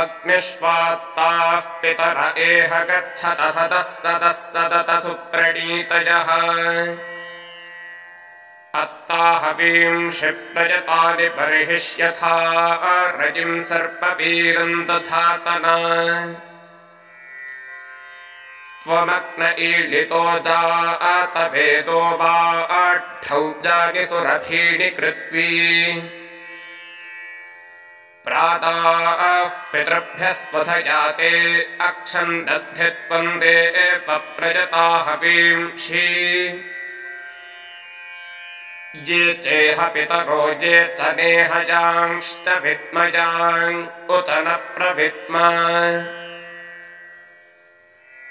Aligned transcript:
अग्निष्वात्ताः 0.00 1.60
पितर 1.60 2.34
एह 2.38 2.84
गच्छत 2.84 3.40
सदः 3.40 3.82
सदः 3.82 4.28
सदत 4.28 5.02
सुप्रणीतयः। 5.02 6.28
अत्ताहवीम् 8.74 10.10
बर्हिष्यथा 11.28 12.36
रजिम् 13.20 13.62
सर्पवीरम् 13.62 14.86
दधातना 14.86 15.76
त्वमग्न 18.88 19.52
ईलितो 19.62 20.22
जातवेदो 20.44 22.00
वा 22.20 22.36
जानि 23.64 24.02
सुरभीणि 24.10 24.88
कृत्वी। 24.98 25.50
प्राताः 28.24 29.20
पितृभ्यः 29.72 30.30
स्वधयाते 30.38 31.32
अक्षन्दद्धित्वम् 31.88 33.38
देव 33.42 34.06
प्रजताहवींषि 34.38 36.06
ये 39.08 39.32
चेह 39.44 39.84
पितरो 39.94 40.40
ये 40.62 40.76
च 40.98 41.12
नेहयांश्च 41.18 42.48
विद्मयान् 42.64 43.82
उत 44.16 44.30
न 44.46 44.56
प्रविद्मा 44.76 45.46